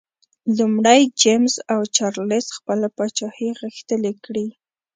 لومړی 0.57 1.01
جېمز 1.21 1.53
او 1.73 1.81
چارلېز 1.95 2.47
خپله 2.57 2.87
پاچاهي 2.97 3.49
غښتلي 3.61 4.13
کړي. 4.25 4.47